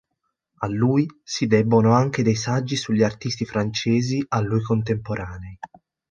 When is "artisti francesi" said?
3.03-4.25